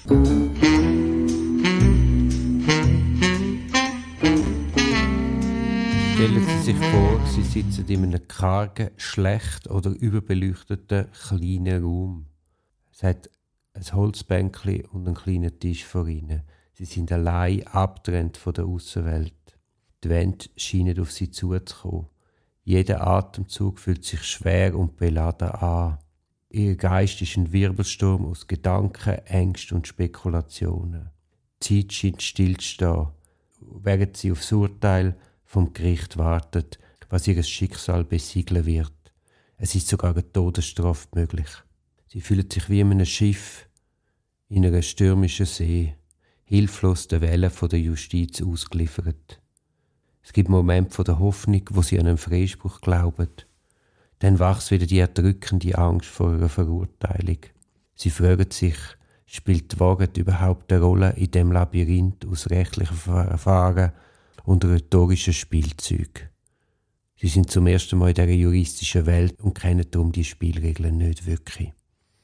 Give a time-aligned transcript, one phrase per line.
[0.00, 0.24] Stellen
[6.46, 12.26] Sie sich vor, Sie sitzen in einem kargen, schlecht oder überbeleuchteten kleinen Raum.
[12.90, 13.28] Es hat
[13.74, 16.44] ein Holzbänkchen und einen kleinen Tisch vor Ihnen.
[16.72, 19.34] Sie sind allein abgetrennt von der Außenwelt.
[20.02, 22.06] Die Wände scheinen auf Sie zuzukommen.
[22.64, 25.98] Jeder Atemzug fühlt sich schwer und beladen an.
[26.52, 31.10] Ihr Geist ist ein Wirbelsturm aus Gedanken, Ängsten und Spekulationen.
[31.62, 33.06] Die Zeit scheint stillzustehen,
[33.60, 38.92] während sie aufs Urteil vom Gericht wartet, was ihr Schicksal besiegeln wird.
[39.58, 41.46] Es ist sogar eine Todesstrafe möglich.
[42.08, 43.68] Sie fühlen sich wie in einem Schiff
[44.48, 45.94] in einer stürmischen See,
[46.42, 49.40] hilflos der Wellen von der Justiz ausgeliefert.
[50.20, 53.28] Es gibt Momente der Hoffnung, wo sie an einen Freispruch glauben.
[54.20, 57.38] Dann wächst wieder die erdrückende Angst vor einer Verurteilung.
[57.94, 58.76] Sie fragen sich,
[59.26, 63.92] spielt die Wahrheit überhaupt eine Rolle in dem Labyrinth aus rechtlichen Verfahren
[64.44, 66.30] und rhetorischen Spielzeug?
[67.16, 71.26] Sie sind zum ersten Mal in dieser juristischen Welt und kennen darum die Spielregeln nicht
[71.26, 71.72] wirklich.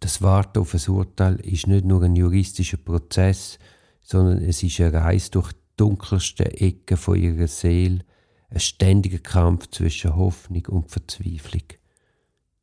[0.00, 3.58] Das Warten auf ein Urteil ist nicht nur ein juristischer Prozess,
[4.00, 8.00] sondern es ist eine Reise durch die dunkelsten Ecken ihrer Seele,
[8.48, 11.79] ein ständiger Kampf zwischen Hoffnung und Verzweiflung.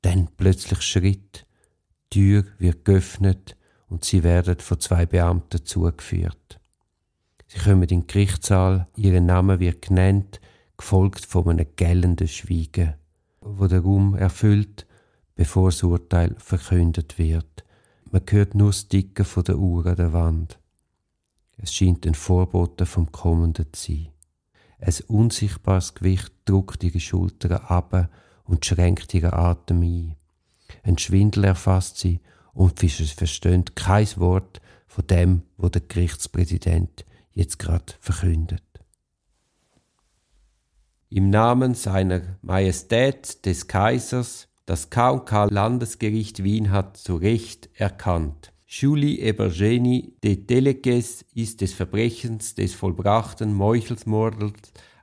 [0.07, 1.45] Dann plötzlich Schritt,
[2.13, 3.57] die Tür wird geöffnet
[3.89, 6.61] und sie werden von zwei Beamten zugeführt.
[7.47, 10.39] Sie kommen in den Gerichtssaal, ihr Name wird genannt,
[10.77, 12.93] gefolgt von einem gellenden Schweigen,
[13.41, 14.87] wo der Raum erfüllt,
[15.35, 17.65] bevor das Urteil verkündet wird.
[18.09, 20.57] Man hört nur das Ticken von der Uhr an der Wand.
[21.57, 24.07] Es scheint ein Vorbote vom Kommenden zu sein.
[24.79, 28.09] Ein unsichtbares Gewicht drückt ihre Schultern ab
[28.47, 30.15] und schränkt ihren Atem ein.
[30.83, 32.21] Ein Schwindel erfasst sie
[32.53, 38.63] und sie versteht kein Wort von dem, wo der Gerichtspräsident jetzt gerade verkündet.
[41.09, 48.51] Im Namen seiner Majestät des Kaisers, das K&K Landesgericht Wien hat zu Recht erkannt.
[48.65, 54.51] Julie Ebergeni de Telekes ist des Verbrechens des vollbrachten Meuchelsmordes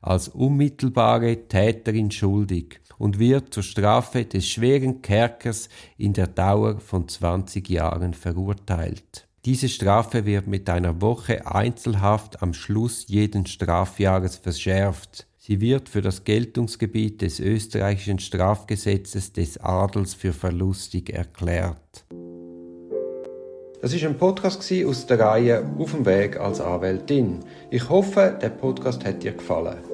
[0.04, 7.08] als unmittelbare Täterin schuldig und wird zur Strafe des schweren Kerkers in der Dauer von
[7.08, 9.26] 20 Jahren verurteilt.
[9.46, 15.26] Diese Strafe wird mit einer Woche Einzelhaft am Schluss jeden Strafjahres verschärft.
[15.38, 22.06] Sie wird für das Geltungsgebiet des österreichischen Strafgesetzes des Adels für verlustig erklärt.
[23.82, 27.40] Das ist ein Podcast aus der Reihe Auf dem Weg als Anwältin.
[27.70, 29.93] Ich hoffe, der Podcast hat dir gefallen.